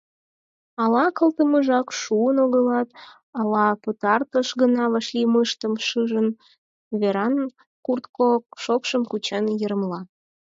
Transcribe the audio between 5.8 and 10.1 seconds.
шижын, Веран куртко шокшшым кучен йырымла: